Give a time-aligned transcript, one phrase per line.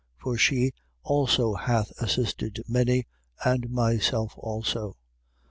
[0.17, 0.71] For she
[1.03, 3.05] also hath assisted many,
[3.45, 4.93] and myself also.
[4.93, 4.95] 16:3.